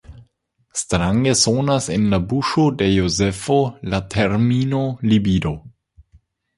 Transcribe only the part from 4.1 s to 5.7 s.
termino libido.